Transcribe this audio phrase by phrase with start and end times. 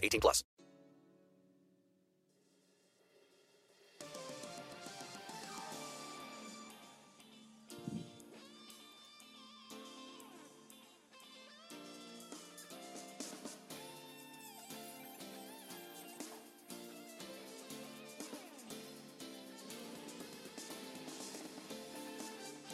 [0.00, 0.44] 18 plus.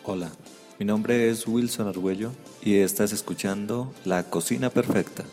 [0.06, 0.30] Hola,
[0.78, 2.30] mi nombre es Wilson Argüello
[2.62, 5.24] y estás escuchando La Cocina Perfecta.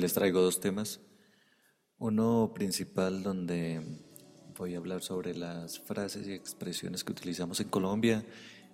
[0.00, 1.00] Les traigo dos temas.
[1.98, 3.82] Uno principal donde
[4.56, 8.24] voy a hablar sobre las frases y expresiones que utilizamos en Colombia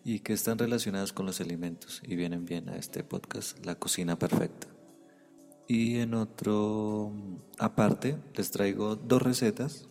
[0.04, 4.16] y que están relacionadas con los alimentos y vienen bien a este podcast, La Cocina
[4.16, 4.69] Perfecta.
[5.66, 7.12] Y en otro
[7.58, 9.88] aparte les traigo dos recetas,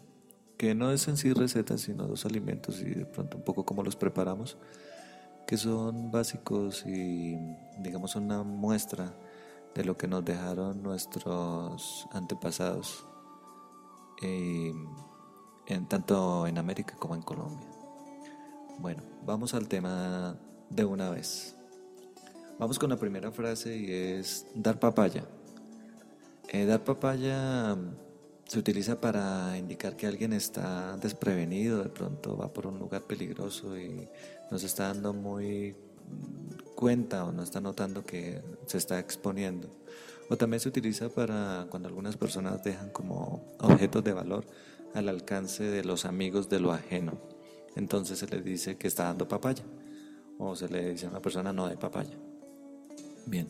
[0.57, 3.83] que no es en sí recetas, sino dos alimentos y de pronto un poco cómo
[3.83, 4.57] los preparamos,
[5.45, 7.35] que son básicos y
[7.79, 9.13] digamos una muestra
[9.75, 13.05] de lo que nos dejaron nuestros antepasados,
[14.21, 14.73] eh,
[15.67, 17.67] en, tanto en América como en Colombia.
[18.79, 20.37] Bueno, vamos al tema
[20.69, 21.55] de una vez.
[22.57, 25.25] Vamos con la primera frase y es dar papaya.
[26.47, 27.95] Eh, dar papaya mm,
[28.47, 33.77] se utiliza para indicar que alguien está desprevenido, de pronto va por un lugar peligroso
[33.77, 34.07] y
[34.49, 35.75] no se está dando muy
[36.75, 39.69] cuenta o no está notando que se está exponiendo.
[40.29, 44.45] O también se utiliza para cuando algunas personas dejan como objetos de valor
[44.93, 47.19] al alcance de los amigos de lo ajeno
[47.75, 49.63] entonces se le dice que está dando papaya.
[50.37, 52.17] O se le dice a una persona no de papaya.
[53.25, 53.47] Bien,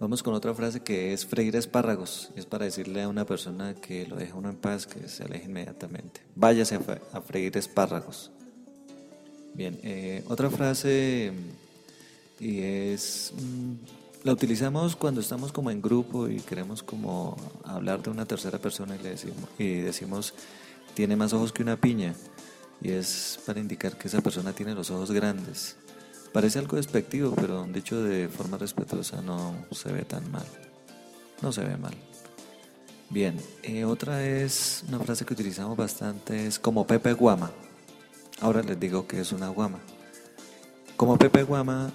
[0.00, 2.30] vamos con otra frase que es freír espárragos.
[2.36, 5.46] Es para decirle a una persona que lo deja uno en paz, que se aleje
[5.46, 6.22] inmediatamente.
[6.34, 6.78] Váyase
[7.12, 8.30] a freír espárragos.
[9.54, 11.32] Bien, eh, otra frase
[12.38, 13.32] y es...
[13.36, 13.74] Mm,
[14.24, 18.96] la utilizamos cuando estamos como en grupo y queremos como hablar de una tercera persona
[18.96, 20.34] y decimos, y decimos
[20.94, 22.12] tiene más ojos que una piña
[22.82, 25.76] y es para indicar que esa persona tiene los ojos grandes.
[26.32, 30.46] Parece algo despectivo, pero dicho de forma respetuosa no se ve tan mal.
[31.40, 31.94] No se ve mal.
[33.10, 37.52] Bien, eh, otra es una frase que utilizamos bastante, es como Pepe Guama.
[38.40, 39.78] Ahora les digo que es una guama.
[40.96, 41.92] Como Pepe Guama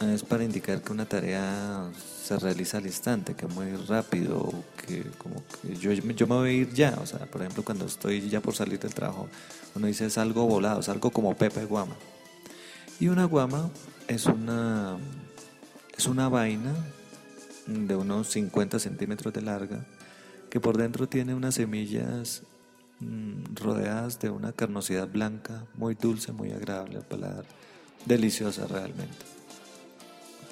[0.00, 1.90] es para indicar que una tarea
[2.22, 4.48] se realiza al instante, que muy rápido,
[4.86, 6.96] que como que yo, yo me voy a ir ya.
[7.02, 9.28] O sea, por ejemplo, cuando estoy ya por salir del trabajo,
[9.74, 11.96] uno dice es algo volado, es algo como Pepe Guama.
[13.00, 13.70] Y una guama
[14.06, 14.98] es una,
[15.96, 16.74] es una vaina
[17.66, 19.84] de unos 50 centímetros de larga
[20.48, 22.42] que por dentro tiene unas semillas
[23.00, 27.44] mm, rodeadas de una carnosidad blanca, muy dulce, muy agradable al paladar,
[28.06, 29.37] deliciosa realmente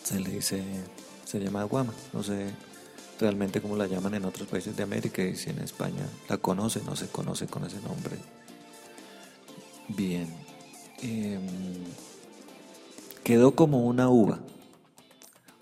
[0.06, 0.62] se le dice,
[1.25, 2.55] se llama guama, no sé
[3.19, 6.81] realmente cómo la llaman en otros países de América y si en España la conoce,
[6.84, 8.17] no se conoce con ese nombre.
[9.88, 10.32] Bien,
[11.03, 11.43] em,
[13.25, 14.38] quedó como una uva,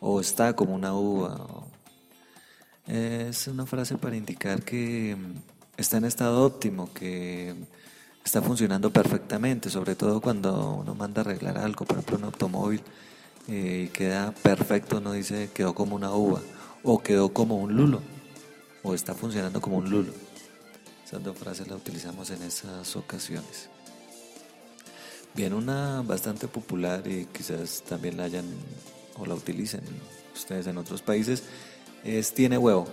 [0.01, 1.65] o está como una uva.
[2.87, 5.37] es una frase para indicar que em,
[5.79, 7.55] está en estado óptimo, que
[8.23, 12.83] está funcionando perfectamente, sobre todo cuando uno manda a arreglar algo, por ejemplo un automóvil
[13.47, 16.41] y queda perfecto, no dice quedó como una uva
[16.83, 18.01] o quedó como un lulo
[18.83, 20.13] o está funcionando como un lulo.
[21.05, 23.69] Esas dos frases las utilizamos en esas ocasiones.
[25.35, 28.47] Bien, una bastante popular y quizás también la hayan
[29.17, 29.83] o la utilicen
[30.35, 31.43] ustedes en otros países
[32.05, 32.87] es tiene huevo.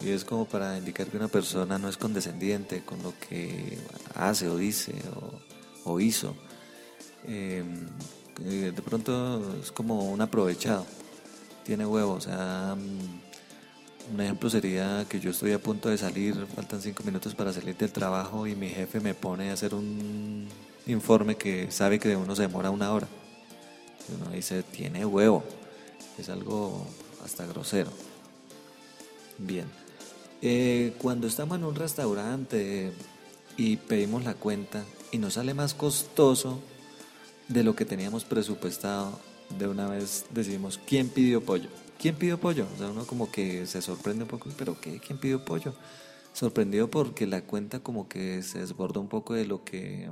[0.00, 3.78] y es como para indicar que una persona no es condescendiente con lo que
[4.14, 4.94] hace o dice
[5.84, 6.36] o, hizo.
[7.24, 7.64] Eh,
[8.38, 10.86] de pronto es como un aprovechado,
[11.64, 12.26] tiene huevos.
[12.26, 17.02] O sea, mm, un ejemplo sería que yo estoy a punto de salir, faltan cinco
[17.04, 20.48] minutos para salir del trabajo y mi jefe me pone a hacer un
[20.86, 23.06] informe que sabe que de uno se demora una hora.
[24.08, 25.44] Y uno dice, tiene huevo.
[26.18, 26.86] Es algo
[27.24, 27.90] hasta grosero.
[29.36, 29.66] Bien.
[30.40, 32.92] Eh, cuando estamos en un restaurante
[33.56, 36.60] y pedimos la cuenta y nos sale más costoso
[37.48, 39.18] de lo que teníamos presupuestado,
[39.58, 41.68] de una vez decidimos, ¿quién pidió pollo?
[41.98, 42.66] ¿Quién pidió pollo?
[42.74, 45.00] O sea, uno como que se sorprende un poco, pero ¿qué?
[45.00, 45.74] ¿Quién pidió pollo?
[46.32, 50.10] Sorprendido porque la cuenta como que se desbordó un poco de lo que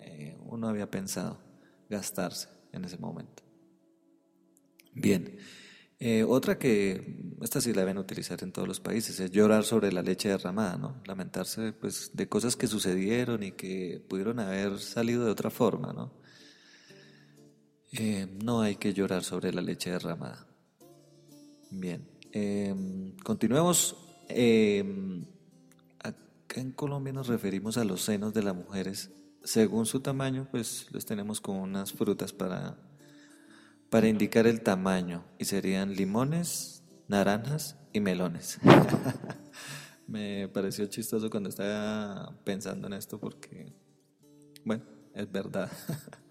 [0.00, 1.38] eh, uno había pensado
[1.88, 3.42] gastarse en ese momento.
[4.94, 5.38] Bien.
[6.00, 9.92] Eh, otra que, esta sí la deben utilizar en todos los países, es llorar sobre
[9.92, 11.00] la leche derramada, ¿no?
[11.06, 16.21] Lamentarse pues, de cosas que sucedieron y que pudieron haber salido de otra forma, ¿no?
[17.92, 20.46] Eh, no hay que llorar sobre la leche derramada.
[21.70, 23.96] Bien, em, continuemos.
[24.28, 25.24] Em,
[25.98, 29.10] acá en Colombia nos referimos a los senos de las mujeres.
[29.44, 32.76] Según su tamaño, pues los tenemos con unas frutas para
[33.92, 38.58] para indicar el tamaño y serían limones, naranjas y melones.
[40.06, 43.70] Me pareció chistoso cuando estaba pensando en esto porque,
[44.64, 44.84] bueno,
[45.14, 45.70] es verdad.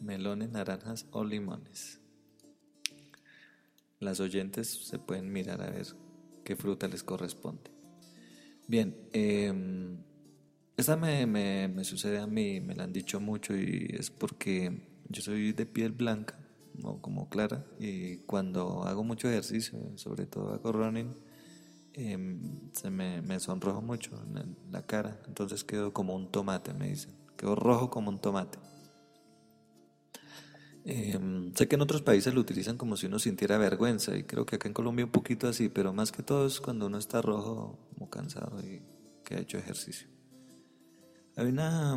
[0.00, 2.00] melones, naranjas o limones.
[4.00, 5.86] Las oyentes se pueden mirar a ver
[6.44, 7.70] qué fruta les corresponde.
[8.68, 9.52] Bien, eh,
[10.76, 15.22] esta me, me, sucede a mí, me la han dicho mucho y es porque yo
[15.22, 16.38] soy de piel blanca
[17.00, 17.66] como clara.
[17.80, 21.16] Y cuando hago mucho ejercicio, sobre todo hago running,
[21.94, 25.20] em, se me, me sonrojo mucho en la cara.
[25.26, 27.12] Entonces quedo como un tomate, me dicen.
[27.36, 28.58] Quedo rojo como un tomate.
[30.90, 34.46] Em, sé que en otros países lo utilizan como si uno sintiera vergüenza y creo
[34.46, 37.20] que acá en Colombia un poquito así, pero más que todo es cuando uno está
[37.20, 38.80] rojo, como cansado y
[39.22, 40.08] que ha hecho ejercicio.
[41.36, 41.94] Hay una,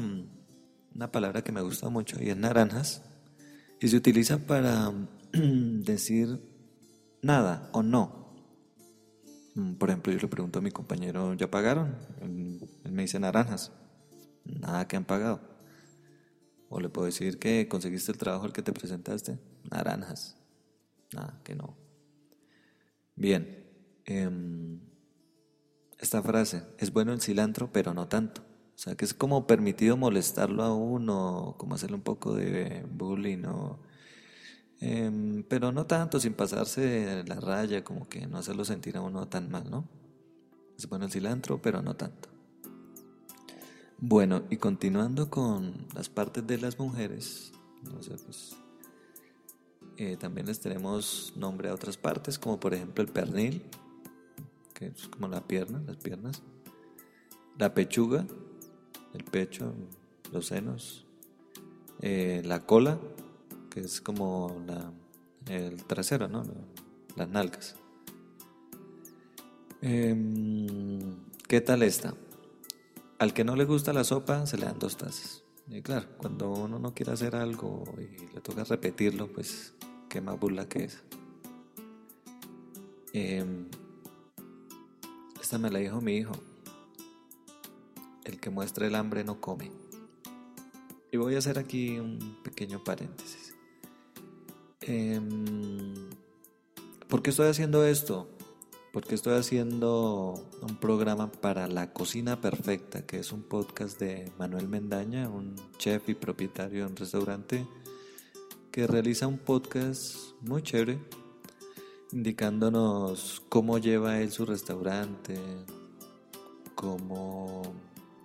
[0.94, 3.02] una palabra que me gusta mucho y es naranjas
[3.80, 4.92] y se utiliza para
[5.32, 6.42] decir
[7.22, 8.36] nada o no.
[9.56, 11.96] Mm, por ejemplo, yo le pregunto a mi compañero, ¿ya pagaron?
[12.20, 13.72] Él me dice naranjas.
[14.44, 15.51] Nada que han pagado.
[16.74, 19.38] O le puedo decir que conseguiste el trabajo al que te presentaste.
[19.70, 20.38] Naranjas.
[21.14, 21.76] Nada, que no.
[23.14, 23.68] Bien.
[24.06, 24.80] Em,
[26.00, 28.42] esta frase, es bueno el cilantro, pero no tanto.
[28.42, 33.44] O sea, que es como permitido molestarlo a uno, como hacerle un poco de bullying,
[33.46, 33.82] o,
[34.80, 39.28] em, pero no tanto, sin pasarse la raya, como que no hacerlo sentir a uno
[39.28, 39.90] tan mal, ¿no?
[40.78, 42.31] Es bueno el cilantro, pero no tanto.
[44.04, 47.52] Bueno, y continuando con las partes de las mujeres,
[47.84, 48.58] no sé, pues,
[49.96, 53.62] eh, también les tenemos nombre a otras partes, como por ejemplo el pernil,
[54.74, 56.42] que es como la pierna, las piernas,
[57.60, 58.26] la pechuga,
[59.14, 59.72] el pecho,
[60.32, 61.06] los senos,
[62.02, 63.00] eh, la cola,
[63.70, 64.66] que es como
[65.46, 66.42] el trasero, ¿no?
[67.16, 67.76] las nalgas.
[69.84, 71.18] Em,
[71.48, 72.16] ¿Qué tal esta?
[73.22, 75.44] Al que no le gusta la sopa se le dan dos tazas.
[75.70, 79.76] Y claro, cuando uno no quiere hacer algo y le toca repetirlo, pues
[80.10, 81.04] qué más burla que es.
[83.14, 83.68] Em,
[85.40, 86.32] esta me la dijo mi hijo
[88.24, 89.72] el que muestra el hambre no come.
[91.12, 93.54] Y voy a hacer aquí un pequeño paréntesis.
[94.80, 96.10] Em,
[97.08, 98.32] ¿Por qué estoy haciendo esto?
[98.92, 104.68] Porque estoy haciendo un programa para La Cocina Perfecta, que es un podcast de Manuel
[104.68, 107.66] Mendaña, un chef y propietario de un restaurante,
[108.72, 111.00] que realiza un podcast muy chévere,
[112.12, 115.40] indicándonos cómo lleva él su restaurante,
[116.76, 117.62] cómo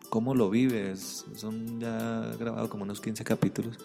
[0.08, 1.26] cómo lo vives.
[1.34, 3.78] Son ya grabados como unos 15 capítulos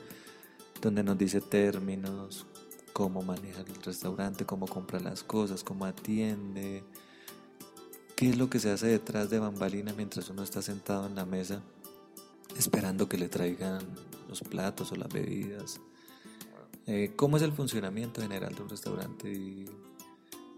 [0.81, 2.45] donde nos dice términos,
[2.93, 6.83] cómo maneja el restaurante, cómo compra las cosas, cómo atiende,
[8.15, 11.25] qué es lo que se hace detrás de bambalina mientras uno está sentado en la
[11.25, 11.62] mesa
[12.57, 13.81] esperando que le traigan
[14.27, 15.79] los platos o las bebidas.
[16.88, 19.31] Eh, ¿Cómo es el funcionamiento general de un restaurante?
[19.31, 19.65] Y,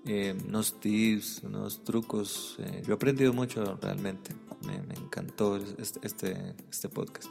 [0.05, 2.57] eh, unos tips, unos trucos.
[2.59, 4.35] Eh, yo he aprendido mucho realmente
[4.65, 7.27] me, encantó este, este, este, podcast.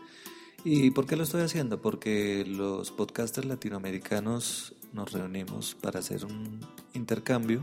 [0.65, 1.81] ¿Y por qué lo estoy haciendo?
[1.81, 6.61] Porque los podcasters latinoamericanos nos reunimos para hacer un
[6.95, 7.63] intercambio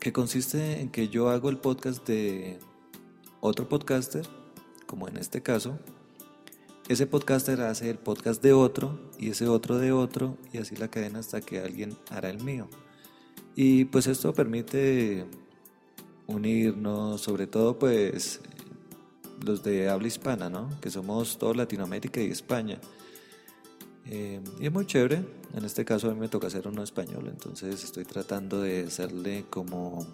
[0.00, 2.58] que consiste en que yo hago el podcast de
[3.40, 4.26] otro podcaster,
[4.86, 5.78] como en este caso,
[6.88, 10.88] ese podcaster hace el podcast de otro y ese otro de otro y así la
[10.88, 12.68] cadena hasta que alguien hará el mío.
[13.56, 15.26] Y pues esto permite
[16.26, 18.40] unirnos, sobre todo pues
[19.44, 20.68] los de habla hispana, ¿no?
[20.80, 22.78] Que somos todo Latinoamérica y España.
[24.08, 27.26] Eh, y es muy chévere, en este caso a mí me toca hacer uno español,
[27.28, 30.06] entonces estoy tratando de hacerle como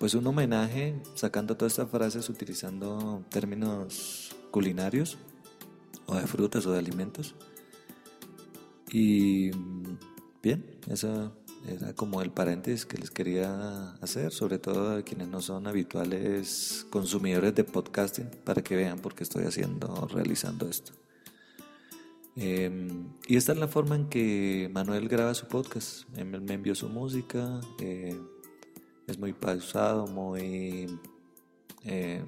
[0.00, 5.16] pues un homenaje, sacando todas estas frases utilizando términos culinarios
[6.06, 7.36] o de frutas o de alimentos.
[8.90, 9.52] Y
[10.42, 11.32] bien, eso
[11.68, 16.84] era como el paréntesis que les quería hacer, sobre todo a quienes no son habituales
[16.90, 20.94] consumidores de podcasting, para que vean por qué estoy haciendo, realizando esto.
[22.34, 26.04] Em, y esta es la forma en que Manuel graba su podcast.
[26.16, 28.18] Él me envió su música, eh,
[29.06, 30.86] es muy pausado, muy...
[31.84, 32.24] Eh,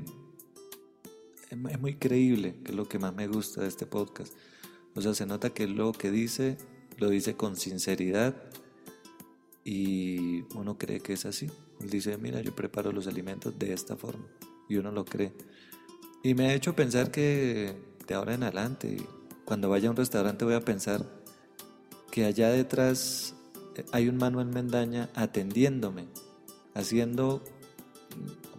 [1.50, 4.34] es muy creíble, que es lo que más me gusta de este podcast.
[4.94, 6.58] O sea, se nota que lo que dice,
[6.98, 8.34] lo dice con sinceridad
[9.64, 11.50] y uno cree que es así.
[11.80, 14.26] Él dice, mira, yo preparo los alimentos de esta forma
[14.68, 15.32] y uno lo cree.
[16.22, 18.96] Y me ha hecho pensar que de ahora en adelante,
[19.44, 21.04] cuando vaya a un restaurante voy a pensar
[22.10, 23.34] que allá detrás
[23.92, 26.06] hay un Manuel Mendaña atendiéndome,
[26.74, 27.42] haciendo,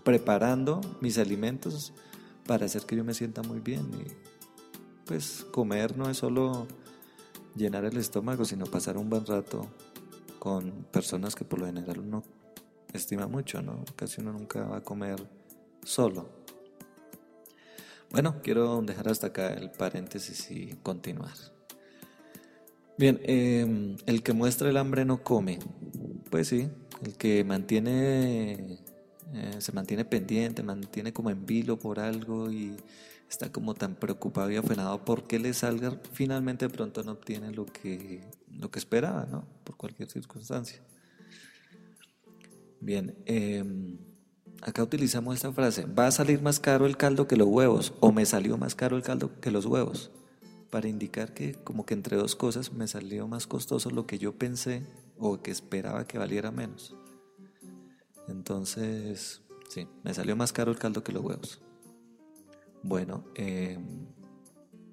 [0.03, 1.93] preparando mis alimentos
[2.45, 3.89] para hacer que yo me sienta muy bien.
[3.93, 4.11] Y
[5.05, 6.67] pues comer no es solo
[7.55, 9.67] llenar el estómago, sino pasar un buen rato
[10.39, 12.23] con personas que por lo general uno
[12.93, 13.83] estima mucho, ¿no?
[13.95, 15.15] Casi uno nunca va a comer
[15.83, 16.44] solo.
[18.11, 21.33] Bueno, quiero dejar hasta acá el paréntesis y continuar.
[22.97, 25.59] Bien, em, el que muestra el hambre no come.
[26.29, 26.69] Pues sí,
[27.03, 28.79] el que mantiene,
[29.33, 32.77] eh, se mantiene pendiente, mantiene como en vilo por algo y
[33.29, 38.21] está como tan preocupado y afanado porque le salga, finalmente pronto no obtiene lo que,
[38.49, 39.45] lo que esperaba, ¿no?
[39.63, 40.81] Por cualquier circunstancia.
[42.79, 43.97] Bien, em,
[44.61, 48.11] acá utilizamos esta frase, va a salir más caro el caldo que los huevos, o
[48.11, 50.11] me salió más caro el caldo que los huevos,
[50.69, 54.33] para indicar que como que entre dos cosas me salió más costoso lo que yo
[54.33, 54.83] pensé
[55.17, 56.95] o que esperaba que valiera menos.
[58.27, 61.61] Entonces, sí, me salió más caro el caldo que los huevos.
[62.81, 64.07] Bueno, em,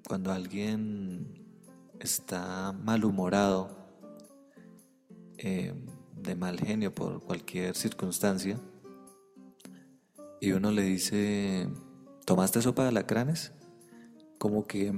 [0.07, 1.43] cuando alguien
[1.99, 3.69] está malhumorado,
[5.37, 8.59] em, de mal genio por cualquier circunstancia,
[10.43, 11.69] y uno le dice,
[12.25, 13.53] ¿tomaste sopa de alacranes?
[14.37, 14.93] Como que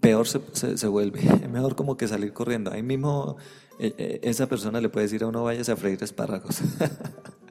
[0.00, 2.70] peor se, se, vuelve, es mejor como que salir corriendo.
[2.70, 3.38] Ahí mismo
[3.80, 6.60] e, e, esa persona le puede decir a uno, vayas a freír espárragos.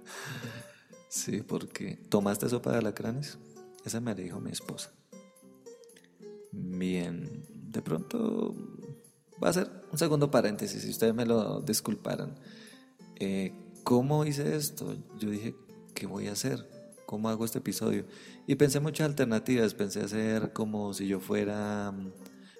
[1.09, 3.37] sí, porque ¿tomaste sopa de alacranes?
[3.83, 4.93] Esa me dijo mi esposa.
[6.53, 8.55] Bien, de pronto
[9.43, 12.39] va a ser un segundo paréntesis, si ustedes me lo disculparan.
[13.19, 13.51] Eh,
[13.83, 14.95] ¿Cómo hice esto?
[15.19, 15.55] Yo dije,
[15.93, 16.76] ¿qué voy a hacer?
[17.07, 18.05] ¿Cómo hago este episodio?
[18.47, 19.73] Y pensé muchas alternativas.
[19.73, 21.93] Pensé hacer como si yo fuera,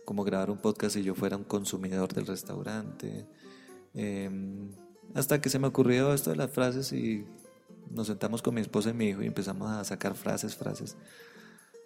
[0.06, 3.27] como grabar un podcast si yo fuera un consumidor del restaurante.
[3.94, 4.70] Em,
[5.13, 7.25] hasta que se me ocurrió esto de las frases y
[7.92, 10.96] nos sentamos con mi esposa y mi hijo y empezamos a sacar frases, frases.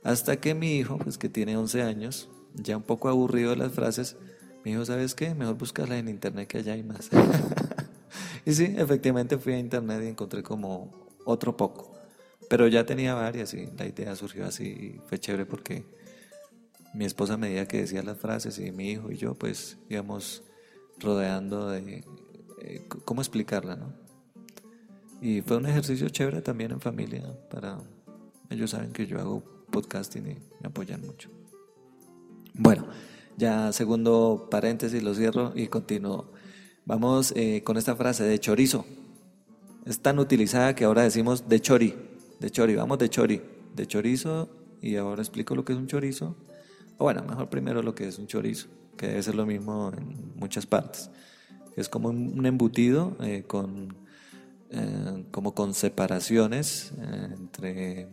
[0.04, 3.72] Hasta que mi hijo, pues que tiene 11 años, ya un poco aburrido de las
[3.72, 4.18] frases,
[4.64, 5.34] me dijo, ¿sabes qué?
[5.34, 7.10] Mejor buscarla en internet que allá hay más.
[8.46, 10.92] y sí, efectivamente fui a internet y encontré como
[11.26, 12.01] otro poco.
[12.52, 15.86] Pero ya tenía varias y la idea surgió así y fue chévere porque
[16.94, 20.44] mi esposa me medida que decía las frases y mi hijo y yo pues íbamos
[21.00, 22.04] rodeando de
[22.62, 23.94] eh, cómo explicarla, ¿no?
[25.22, 27.78] Y fue un ejercicio chévere también en familia para...
[28.50, 29.42] Ellos saben que yo hago
[29.72, 31.30] podcasting y me apoyan mucho.
[32.54, 32.86] Bueno,
[33.38, 36.34] ya segundo paréntesis lo cierro y continúo.
[36.84, 38.86] Vamos eh, con esta frase de chorizo.
[39.86, 42.11] Es tan utilizada que ahora decimos de chori,
[42.42, 43.40] de chori, vamos de chori,
[43.76, 44.50] de chorizo
[44.82, 46.36] y ahora explico lo que es un chorizo.
[46.98, 48.68] O bueno, mejor primero lo que es un chorizo,
[48.98, 51.12] que debe ser lo mismo en muchas partes.
[51.76, 53.96] Es como un embutido eh, con
[54.72, 58.10] eh, como con separaciones eh, entre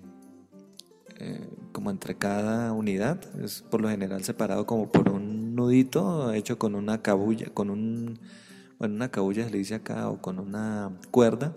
[1.73, 6.77] como entre cada unidad es por lo general separado como por un nudito hecho con
[6.77, 8.21] una cabulla con un
[8.79, 11.57] bueno una cabulla se le o con una cuerda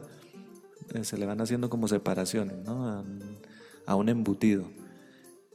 [1.03, 3.03] se le van haciendo como separaciones ¿no?
[3.86, 4.69] a, un embutido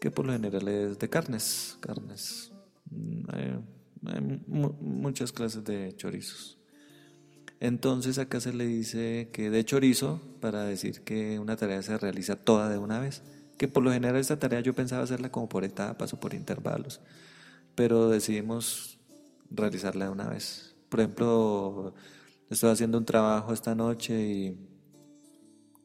[0.00, 2.52] que por lo general es de carnes carnes
[2.90, 6.58] mm, hay muchas clases de chorizos
[7.60, 12.36] Entonces acá se le dice que de chorizo para decir que una tarea se realiza
[12.36, 13.22] toda de una vez.
[13.56, 17.00] Que por lo general esta tarea yo pensaba hacerla como por etapas o por intervalos,
[17.74, 18.98] pero decidimos
[19.50, 20.74] realizarla de una vez.
[20.90, 21.94] Por ejemplo,
[22.50, 24.75] estoy haciendo un trabajo esta noche y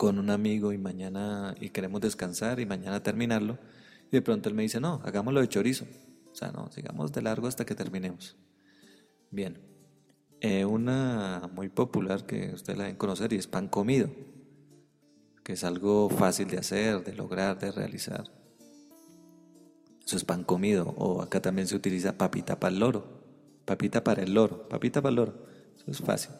[0.02, 3.60] con un amigo y mañana y queremos descansar y mañana terminarlo
[4.08, 5.86] y de pronto él me dice, no, hagámoslo de chorizo.
[6.32, 8.36] O sea, no, sigamos de largo hasta que terminemos.
[9.30, 9.60] Bien.
[10.40, 14.10] Eh, una muy popular que ustedes la deben conocer y es pan comido,
[15.44, 18.24] que es algo fácil de hacer, de lograr, de realizar.
[20.04, 20.96] Eso es pan comido.
[20.98, 23.06] O acá también se utiliza papita para el loro.
[23.66, 24.68] Papita para el loro.
[24.68, 25.46] Papita para el loro.
[25.78, 26.32] Eso es fácil.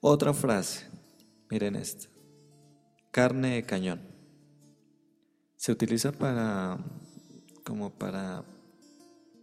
[0.00, 0.84] Otra frase.
[1.48, 2.13] Miren esta.
[3.14, 4.00] Carne de cañón.
[5.54, 6.84] Se utiliza para
[7.62, 8.42] como para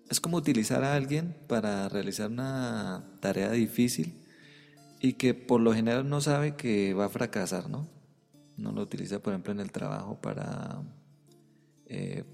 [0.10, 4.14] es como utilizar a alguien para realizar una tarea difícil
[5.00, 7.88] y que por lo general no sabe que va a fracasar, ¿no?
[8.58, 10.84] No lo utiliza, por ejemplo, en el trabajo para
[11.86, 12.26] eh,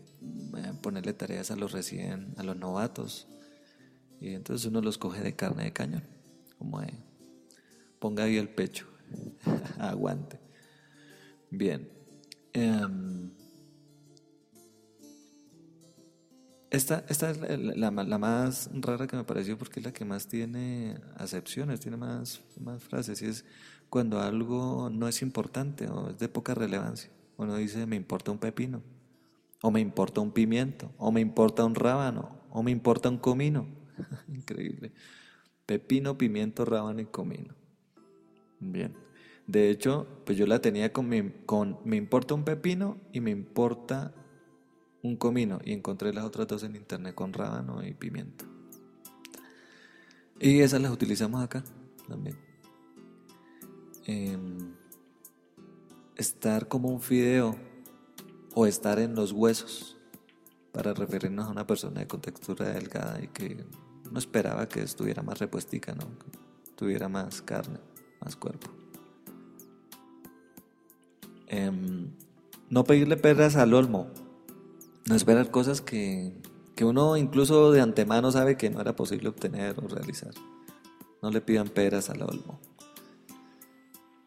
[0.82, 3.28] ponerle tareas a los recién, a los novatos.
[4.20, 6.04] Y entonces uno los coge de carne de cañón,
[6.58, 6.96] como de,
[8.00, 8.88] ponga ahí el pecho,
[9.78, 10.47] aguante.
[11.50, 11.88] Bien.
[12.54, 13.32] Em,
[16.70, 21.00] Esta, esta es la, más rara que me pareció porque es la que más tiene
[21.16, 23.22] acepciones, tiene más, más frases.
[23.22, 23.46] Y es
[23.90, 27.10] cuando algo no es importante o es de poca relevancia.
[27.38, 28.82] Uno dice, me importa un pepino,
[29.62, 33.66] o me importa un pimiento, o me importa un rábano, o me importa un comino.
[34.28, 34.92] Increíble.
[35.66, 37.56] Pepino, pimiento, rábano y comino.
[38.60, 39.07] Bien.
[39.48, 41.10] De hecho, pues yo la tenía con,
[41.46, 44.14] con me importa un pepino y me importa
[45.02, 48.46] un comino y encontré las otras dos en internet con rábano y pimiento.
[50.40, 51.64] Y esas las utilizamos acá
[52.08, 52.38] también.
[54.06, 54.58] Em,
[56.16, 57.56] estar como un fideo
[58.54, 59.98] o estar en los huesos
[60.72, 63.66] para referirnos a una persona de contextura delgada y que
[64.12, 66.06] no esperaba que estuviera más repuestica, ¿no?
[66.20, 66.38] que
[66.76, 67.80] tuviera más carne,
[68.22, 68.77] más cuerpo.
[71.48, 72.12] Em,
[72.70, 74.08] no pedirle perras al olmo
[75.08, 76.34] no esperar cosas que,
[76.82, 80.32] uno incluso de antemano sabe que no era posible obtener o realizar.
[81.22, 82.60] No le pidan peras al olmo.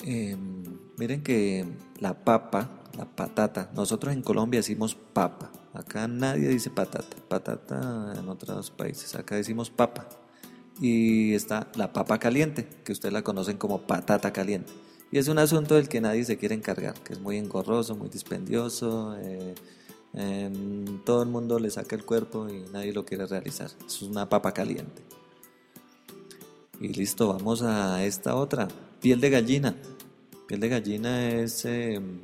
[0.02, 0.64] Em,
[0.96, 1.66] miren que
[1.98, 5.52] la papa, la patata, nosotros en Colombia decimos papa.
[5.74, 7.16] Acá nadie dice patata.
[7.28, 9.14] Patata en otros países.
[9.14, 10.08] Acá decimos papa.
[10.80, 14.72] Y está la papa caliente, que ustedes la conocen como patata caliente.
[15.12, 18.08] Y es un asunto del que nadie se quiere encargar, que es muy engorroso, muy
[18.08, 19.16] dispendioso.
[19.18, 19.54] Eh,
[21.04, 23.70] todo el mundo le saca el cuerpo y nadie lo quiere realizar.
[23.86, 25.02] Es una papa caliente.
[26.80, 28.68] Y listo, vamos a esta otra.
[29.00, 29.76] Piel de gallina.
[30.46, 32.20] Piel de gallina es em,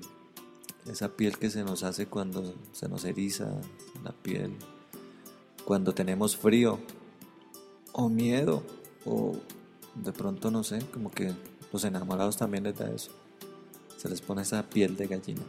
[0.91, 3.51] esa piel que se nos hace cuando se nos eriza
[4.05, 4.53] la piel,
[5.65, 6.79] cuando tenemos frío
[7.93, 8.63] o miedo
[9.05, 9.37] o
[9.95, 11.33] de pronto no sé, como que
[11.73, 13.11] los enamorados también les da eso.
[13.97, 15.43] Se les pone esa piel de gallina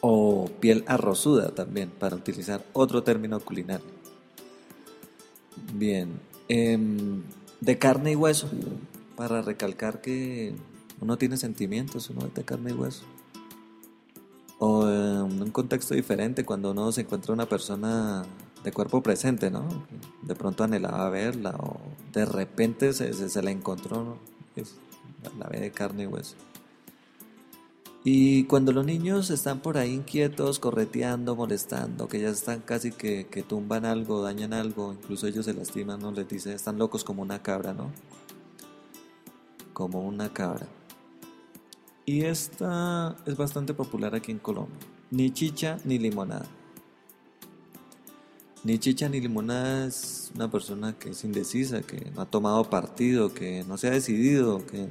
[0.00, 3.86] o piel arrozuda también, para utilizar otro término culinario.
[5.74, 7.22] Bien, em,
[7.60, 8.48] de carne y hueso,
[9.16, 10.54] para recalcar que
[11.00, 13.04] uno tiene sentimientos, uno es de carne y hueso.
[14.58, 18.24] O en un contexto diferente, cuando uno se encuentra una persona
[18.64, 19.66] de cuerpo presente, ¿no?
[20.22, 21.80] De pronto anhelaba verla o
[22.12, 24.18] de repente se, se, la encontró,
[25.38, 26.36] la ve de carne y hueso.
[28.02, 33.44] Y cuando los niños están por ahí inquietos, correteando, molestando, que ya están casi que,
[33.46, 36.10] tumban algo, dañan algo, incluso ellos se lastiman, ¿no?
[36.10, 37.90] Les dice, están locos como una cabra, ¿no?
[39.74, 40.66] Como una cabra.
[42.06, 44.78] Y esta es bastante popular aquí en Colombia.
[45.10, 46.46] Ni chicha ni limonada.
[48.62, 53.32] Ni chicha ni limonada es una persona que es indecisa, que no ha tomado partido,
[53.32, 54.86] que no se ha decidido, que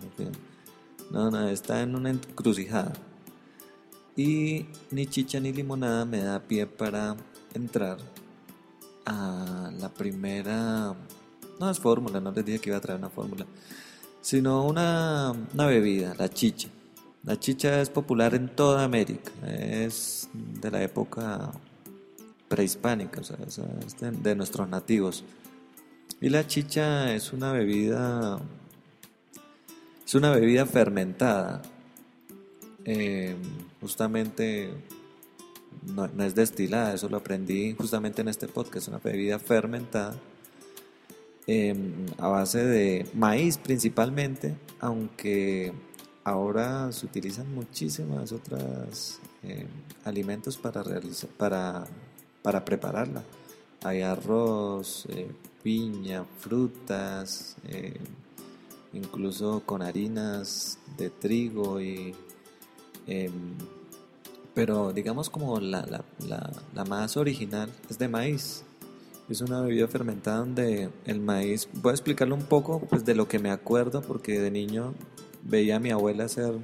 [1.11, 2.93] no, no, está en una encrucijada.
[4.15, 7.15] Y ni chicha ni limonada me da pie para
[7.53, 7.99] entrar
[9.05, 10.95] a la primera...
[11.59, 13.45] No es fórmula, no les dije que iba a traer una fórmula,
[14.21, 16.69] sino una, una bebida, la chicha.
[17.23, 21.51] La chicha es popular en toda América, es de la época
[22.49, 25.23] prehispánica, o sea, es de nuestros nativos.
[26.19, 28.41] Y la chicha es una bebida
[30.09, 31.61] es una bebida fermentada.
[32.83, 33.35] Eh,
[33.79, 34.71] justamente
[35.93, 40.19] no, es destilada, eso lo aprendí justamente en este podcast, una bebida fermentada.
[41.45, 45.73] em, a base de maíz principalmente, aunque
[46.23, 49.67] ahora se utilizan muchísimas otras em,
[50.05, 51.85] alimentos para realizar, para,
[52.41, 53.23] para prepararla.
[53.83, 55.31] Hay arroz, eh,
[55.63, 57.93] piña, frutas, em,
[58.93, 62.15] incluso con harinas de trigo y
[64.59, 68.63] pero digamos como la, la, la, más original es de maíz.
[69.29, 73.27] Es una bebida fermentada donde el maíz, voy a explicarlo un poco pues de lo
[73.27, 74.95] que me acuerdo porque de niño
[75.43, 76.55] veía a mi abuela hacer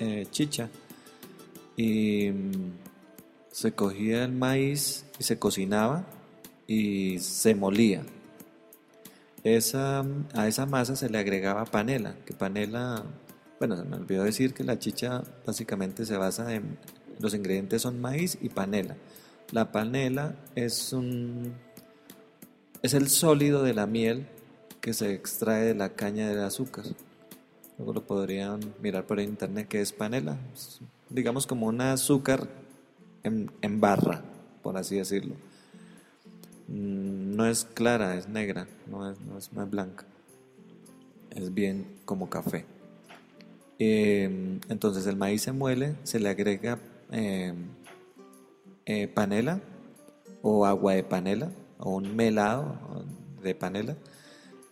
[0.00, 0.68] eh, chicha
[1.76, 2.30] y
[3.52, 6.04] se cogía el maíz y se cocinaba
[6.66, 8.02] y se molía.
[9.44, 13.04] Esa, a esa masa se le agregaba panela, que panela,
[13.58, 16.78] bueno, se me olvidó decir que la chicha básicamente se basa en,
[17.20, 18.96] los ingredientes son maíz y panela.
[19.50, 21.52] La panela es un
[22.82, 24.26] es el sólido de la miel
[24.80, 26.84] que se extrae de la caña del azúcar.
[27.78, 30.36] Luego lo podrían mirar por internet que es panela.
[31.10, 32.48] digamos como un azúcar
[33.22, 34.22] en, en, barra,
[34.62, 35.34] por así decirlo.
[36.68, 40.04] Mm, no es clara, es negra, no es, no es, blanca.
[41.30, 42.64] Es bien como café.
[43.78, 46.78] Em, entonces el maíz se muele, se le agrega
[47.10, 47.54] eh,
[48.86, 49.60] eh, panela
[50.42, 53.04] o agua de panela o un melado
[53.42, 53.96] de panela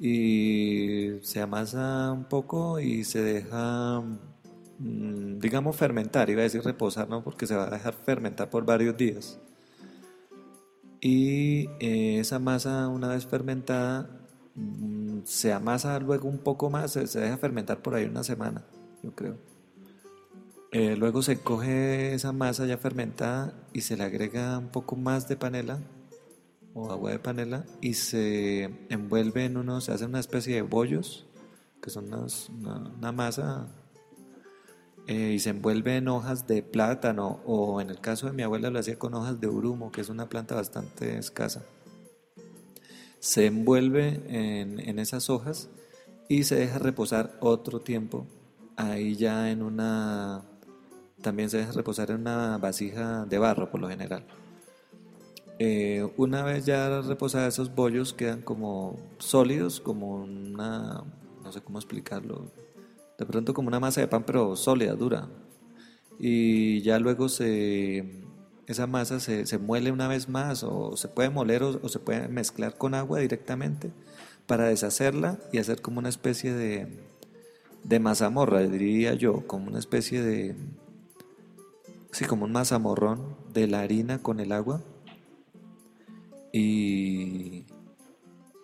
[0.00, 4.02] y se amasa un poco y se deja,
[4.80, 7.22] digamos, fermentar, iba a decir reposar, ¿no?
[7.22, 9.38] Porque se va a dejar fermentar por varios días.
[11.00, 14.10] Y eh, esa masa, una vez fermentada,
[14.54, 18.64] mm, se amasa luego un poco más, se deja fermentar por ahí una semana,
[19.02, 19.50] yo creo.
[20.72, 25.26] Eh, luego se coge esa masa ya fermentada y se le agrega un poco más
[25.28, 25.80] de panela
[26.74, 31.26] o agua de panela y se envuelve en unos, se hace una especie de bollos,
[31.82, 33.66] que son una, masa,
[35.06, 38.70] eh, y se envuelve en hojas de plátano o en el caso de mi abuela
[38.70, 41.64] lo hacía con hojas de urumo, que es una planta bastante escasa.
[43.18, 45.68] Se envuelve en, en esas hojas
[46.28, 48.26] y se deja reposar otro tiempo
[48.80, 50.42] ahí ya en una
[51.22, 54.24] también se deja reposar en una vasija de barro por lo general.
[55.58, 61.04] Eh, una vez ya reposados esos bollos quedan como sólidos, como una,
[61.44, 62.50] no sé cómo explicarlo,
[63.20, 65.28] de pronto como una masa de pan pero sólida, dura.
[66.18, 68.24] Y ya luego se,
[68.66, 72.28] esa masa se, se muele una vez más o se puede moler o, se puede
[72.28, 73.92] mezclar con agua directamente
[74.46, 76.88] para deshacerla y hacer como una especie de,
[77.84, 80.56] de mazamorra, diría yo, como una especie de,
[82.10, 84.82] así como un mazamorrón de la harina con el agua
[86.52, 87.66] y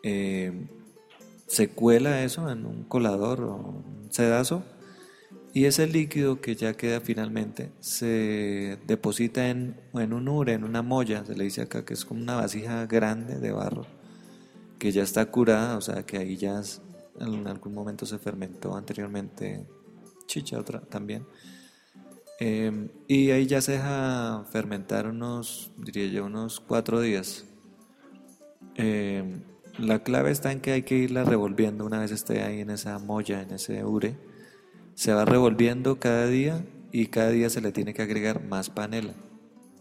[0.02, 0.66] eh,
[1.46, 4.62] se cuela eso en un colador o un sedazo
[5.52, 10.82] y ese líquido que ya queda finalmente se deposita en, en un ure, en una
[10.82, 13.86] molla, se le dice acá que es como una vasija grande de barro
[14.78, 16.60] que ya está curada, o sea que ahí ya
[17.20, 19.64] en algún momento se fermentó anteriormente
[20.26, 21.24] chicha otra también
[22.38, 27.46] Em, y ahí ya se deja fermentar unos, diría yo, unos cuatro días.
[28.74, 29.42] Em,
[29.78, 32.98] la clave está en que hay que irla revolviendo una vez esté ahí en esa
[32.98, 34.16] molla, en ese ure.
[34.94, 39.14] Se va revolviendo cada día y cada día se le tiene que agregar más panela.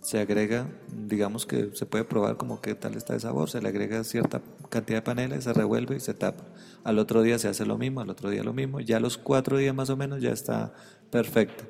[0.01, 3.69] Se agrega, digamos que se puede probar como qué tal está el sabor, se le
[3.69, 6.45] agrega cierta cantidad de panela y se revuelve y se tapa.
[6.84, 9.58] Al otro día se hace lo mismo, al otro día lo mismo, ya los cuatro
[9.58, 10.73] días más o menos ya está
[11.10, 11.63] perfecto.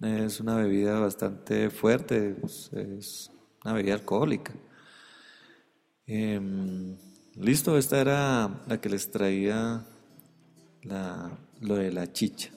[0.00, 3.30] Es una bebida bastante fuerte, es
[3.64, 4.52] una bebida alcohólica.
[6.06, 6.96] Em,
[7.40, 9.84] listo, esta era la que les traía
[11.60, 12.50] lo de la chicha.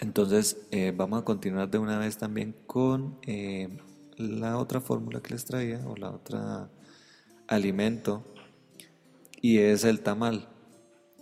[0.00, 3.78] Entonces eh, vamos a continuar de una vez también con eh,
[4.16, 6.68] la otra fórmula que les traía o la otra
[7.48, 8.24] alimento
[9.40, 10.48] y es el tamal.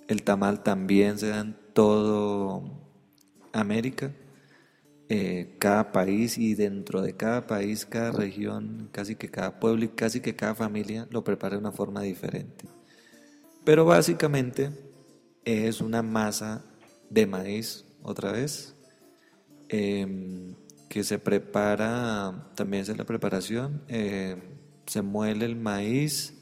[0.08, 2.62] El tamal también se da en todo
[3.52, 4.12] América
[5.16, 9.88] eh, cada país y dentro de cada país, cada región, casi que cada pueblo y
[9.90, 12.64] casi que cada familia lo prepara de una forma diferente.
[13.64, 14.72] Pero básicamente
[15.44, 16.64] es una masa
[17.10, 18.74] de maíz, otra vez,
[19.68, 20.56] em,
[20.88, 24.40] que se prepara, también es la preparación, em,
[24.84, 26.34] se muele el maíz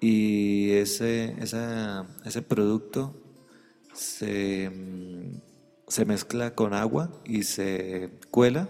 [0.00, 3.14] y ese, ese producto
[3.94, 5.40] se em,
[5.88, 8.68] se mezcla con agua y se cuela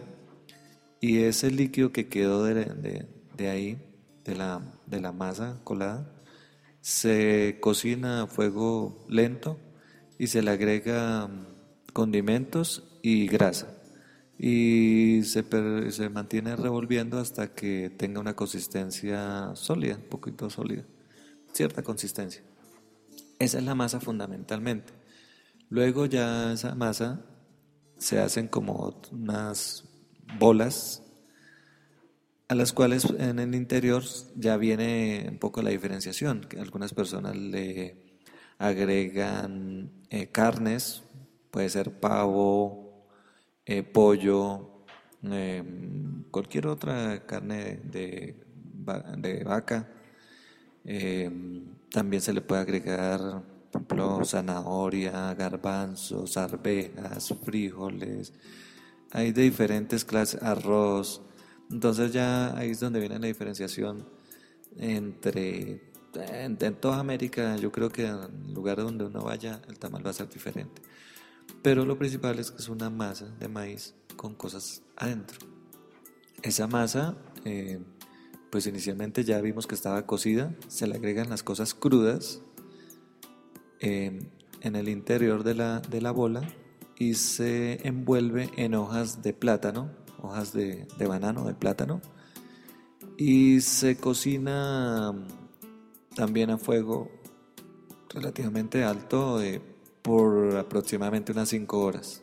[1.00, 3.06] y ese líquido que quedó de,
[3.48, 3.78] ahí,
[4.24, 6.12] de la, de la masa colada,
[6.80, 9.58] Se cocina a fuego lento
[10.18, 13.68] y se le agrega mm, condimentos y grasa.
[14.38, 15.44] Y se,
[15.90, 20.84] se mantiene revolviendo hasta que tenga una consistencia sólida, un poquito sólida,
[21.52, 22.42] cierta consistencia.
[23.38, 24.92] Esa es la masa fundamentalmente.
[25.68, 27.24] Luego ya esa masa
[27.98, 29.84] se hacen como unas
[30.38, 31.02] bolas
[32.48, 34.04] a las cuales en el interior
[34.36, 38.20] ya viene un poco la diferenciación, algunas personas le
[38.58, 41.02] agregan eh, carnes,
[41.50, 43.08] puede ser pavo,
[43.64, 44.84] eh, pollo,
[45.24, 45.64] eh,
[46.30, 48.36] cualquier otra carne de,
[49.18, 49.88] de vaca.
[50.84, 51.30] Eh,
[51.90, 53.42] también se le puede agregar,
[53.76, 58.32] ejemplo, zanahoria, garbanzos, arvejas, frijoles.
[59.12, 61.22] Hay de diferentes clases, arroz.
[61.70, 64.08] Entonces ya ahí es donde viene la diferenciación
[64.78, 65.82] entre
[66.14, 67.56] en, toda América.
[67.56, 70.82] Yo creo que en lugar donde uno vaya, el tamal va a ser diferente.
[71.62, 75.38] Pero lo principal es que es una masa de maíz con cosas adentro.
[76.42, 77.80] Esa masa, eh,
[78.50, 82.42] pues inicialmente ya vimos que estaba cocida, se le agregan las cosas crudas
[83.80, 84.18] eh,
[84.60, 86.42] en el interior de la, de la bola
[86.98, 89.90] y se envuelve en hojas de plátano,
[90.22, 92.00] hojas de, de banano, de plátano,
[93.16, 95.14] y se cocina
[96.14, 97.10] también a fuego
[98.08, 99.60] relativamente alto eh,
[100.02, 102.22] por aproximadamente unas 5 horas.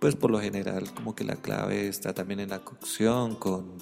[0.00, 3.78] Pues por lo general como que la clave está también en la cocción, con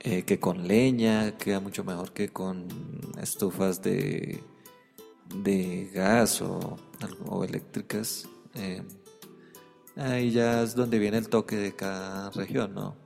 [0.00, 2.68] eh, que con leña queda mucho mejor que con
[3.20, 4.42] estufas de,
[5.42, 6.76] de gas o,
[7.26, 8.28] o eléctricas.
[8.54, 8.82] Eh,
[9.96, 12.96] ahí ya es donde viene el toque de cada región, ¿no?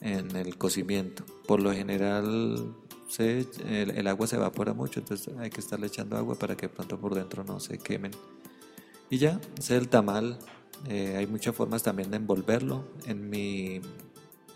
[0.00, 1.24] En el cocimiento.
[1.46, 2.74] Por lo general
[3.08, 6.68] se, el, el agua se evapora mucho, entonces hay que estarle echando agua para que
[6.68, 8.12] pronto por dentro no se quemen.
[9.10, 10.38] Y ya, ese es el tamal.
[10.88, 12.84] Eh, hay muchas formas también de envolverlo.
[13.06, 13.80] En mi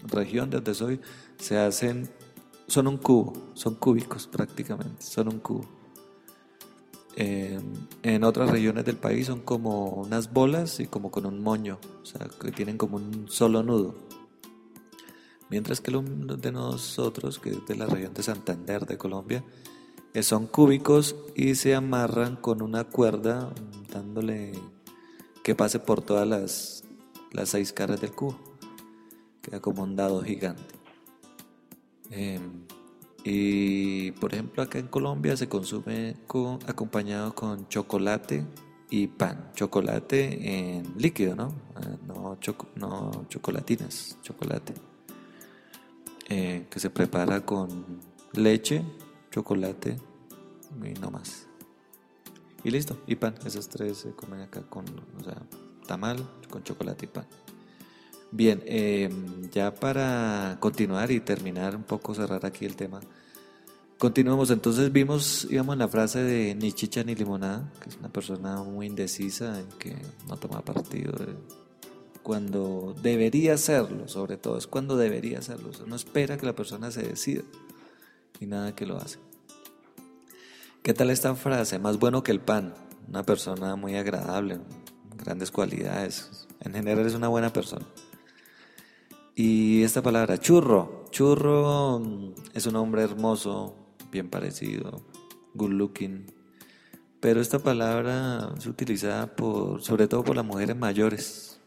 [0.05, 1.01] región de donde soy
[1.39, 2.09] se hacen,
[2.67, 5.84] son un cubo, son cúbicos prácticamente, son un cubo.
[7.17, 7.61] Eh,
[8.03, 12.05] en otras regiones del país son como unas bolas y como con un moño, o
[12.05, 13.95] sea, que tienen como un solo nudo.
[15.49, 19.45] Mientras que lo de nosotros, que es de la región de Santander de Colombia,
[20.13, 23.53] eh, son cúbicos y se amarran con una cuerda
[23.93, 24.53] dándole
[25.45, 26.85] que pase por todas las,
[27.31, 28.39] las seis caras del cubo.
[29.43, 30.75] Queda como un dado gigante.
[32.11, 32.41] Eh,
[33.25, 38.45] y por ejemplo acá en Colombia se consume con, acompañado con chocolate
[38.91, 39.51] y pan.
[39.55, 41.49] Chocolate en líquido, ¿no?
[41.49, 44.75] Eh, no, choco- no chocolatinas, chocolate.
[46.29, 48.01] Eh, que se prepara con
[48.33, 48.83] leche,
[49.31, 49.97] chocolate
[50.83, 51.47] y no más.
[52.63, 53.35] Y listo, y pan.
[53.45, 54.85] Esos tres se comen acá con,
[55.87, 56.19] tamal,
[56.51, 57.27] con chocolate y pan.
[58.37, 59.09] Bien, eh,
[59.53, 63.01] ya para continuar y terminar un poco, cerrar aquí el tema.
[63.97, 68.09] Continuamos, entonces vimos, íbamos en la frase de ni chicha ni limonada, que es una
[68.09, 69.95] persona muy indecisa que
[70.27, 71.37] no toma partido de-
[72.25, 75.71] cuando debería hacerlo, sobre todo, es cuando debería hacerlo.
[75.87, 77.43] Uno espera que la persona se decida
[78.41, 79.19] y nada que lo hace.
[80.83, 81.79] ¿Qué tal esta frase?
[81.79, 82.75] Más bueno que el pan.
[83.09, 84.59] Una persona muy agradable,
[85.23, 86.49] grandes cualidades.
[86.61, 87.87] En general es una buena persona.
[89.35, 91.07] Y esta palabra, churro.
[91.11, 93.75] Churro mm, es un hombre hermoso,
[94.11, 95.05] bien parecido,
[95.55, 96.27] good looking.
[97.21, 101.61] Pero esta palabra es utilizada por, sobre todo por las mujeres mayores.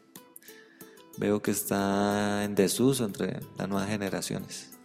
[1.18, 4.78] Veo que está en desuso entre las nuevas generaciones.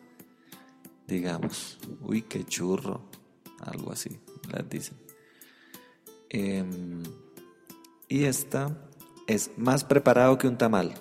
[1.07, 3.03] Digamos, uy, qué churro,
[3.61, 4.19] algo así,
[4.51, 4.97] las dicen.
[6.31, 7.03] Em,
[8.09, 8.89] y esta
[9.27, 10.95] es más preparado que un tamal.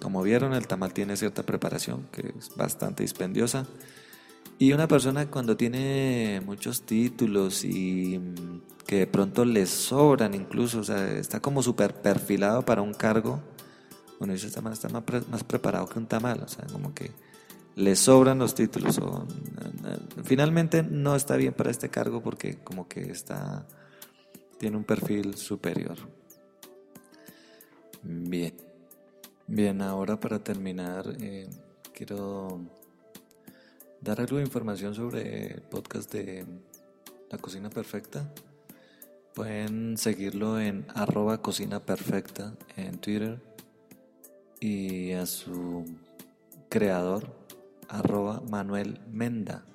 [0.00, 3.66] Como vieron, el tamal tiene cierta preparación que es bastante dispendiosa.
[4.58, 10.80] Y una persona cuando tiene muchos títulos y mm, que de pronto le sobran incluso,
[10.80, 13.40] o sea, está como súper perfilado para un cargo,
[14.20, 17.10] dice, está más, está más, pre- más preparado que un tamal, o sea, como que
[17.76, 19.00] le sobran los títulos.
[20.24, 23.66] finalmente no está bien para este cargo porque como que está,
[24.58, 25.96] tiene un perfil superior.
[28.02, 28.69] Bien.
[29.52, 31.50] Bien, ahora para terminar, eh,
[31.92, 32.60] quiero
[34.00, 36.46] dar algo información sobre el podcast de
[37.28, 38.32] La Cocina Perfecta.
[39.34, 43.42] Pueden seguirlo en arroba cocina perfecta en Twitter
[44.60, 45.84] y a su
[46.68, 47.34] creador
[47.88, 49.66] arroba Manuel Menda.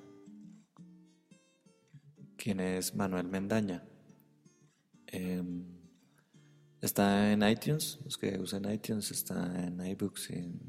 [2.38, 3.84] quien es Manuel Mendaña.
[5.08, 5.75] Em,
[6.86, 10.60] está en iTunes, los que usan iTunes, está en iBooks y en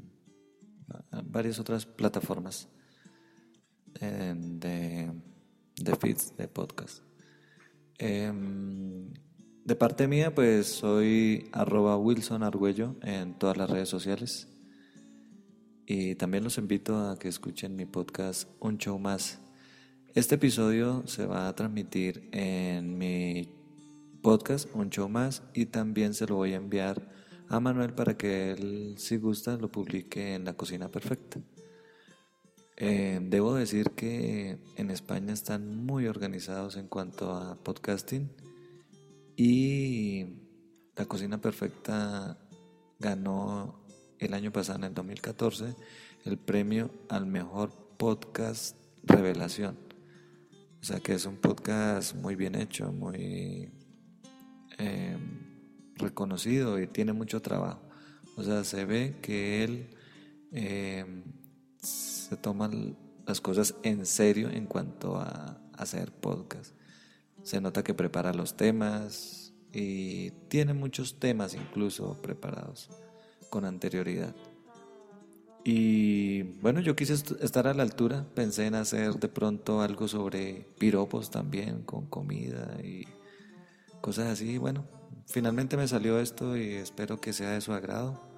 [1.24, 2.68] varias otras plataformas
[4.00, 5.12] de,
[5.76, 7.02] de feeds de podcast.
[7.98, 9.12] Em,
[9.64, 14.48] de parte mía, pues soy arroba Wilson Argüello en todas las redes sociales.
[15.86, 19.40] Y también los invito a que escuchen mi podcast Un Show Más.
[20.14, 23.57] Este episodio se va a transmitir en mi
[24.28, 27.00] podcast Un Show Más y también se lo voy a enviar
[27.48, 31.40] a Manuel para que él, si gusta, lo publique en La Cocina Perfecta.
[32.76, 38.30] Eh, debo decir que en España están muy organizados en cuanto a podcasting
[39.34, 40.26] y
[40.94, 42.38] La Cocina Perfecta
[42.98, 43.82] ganó
[44.18, 45.74] el año pasado, en el 2014,
[46.26, 49.78] el premio al mejor podcast revelación.
[50.82, 53.72] O sea que es un podcast muy bien hecho, muy
[54.78, 57.82] em, reconocido y tiene mucho trabajo.
[58.36, 59.90] O sea, se ve que él
[60.52, 61.24] em,
[61.80, 62.70] se toma
[63.26, 66.74] las cosas en serio en cuanto a hacer podcast.
[67.42, 72.90] Se nota que prepara los temas y tiene muchos temas incluso preparados
[73.50, 74.34] con anterioridad.
[75.64, 80.66] Y bueno, yo quise estar a la altura, pensé en hacer de pronto algo sobre
[80.78, 83.06] piropos también, con comida y
[84.00, 84.58] cosas así.
[84.58, 84.86] Bueno,
[85.26, 88.28] finalmente me salió esto y espero que sea de su agrado.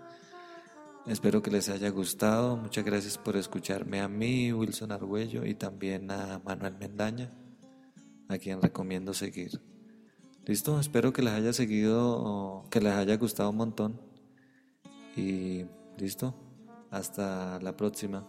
[1.06, 2.56] Espero que les haya gustado.
[2.56, 7.32] Muchas gracias por escucharme a mí, Wilson Argüello, y también a Manuel Mendaña,
[8.28, 9.60] a quien recomiendo seguir.
[10.44, 14.00] Listo, espero que les haya seguido, que les haya gustado un montón.
[15.16, 15.64] Y
[15.98, 16.34] listo,
[16.90, 18.26] hasta la próxima,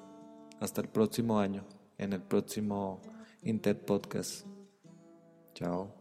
[0.59, 1.65] hasta el próximo año,
[1.97, 3.01] en el próximo
[3.43, 4.45] Inter Podcast.
[5.53, 6.00] Chao.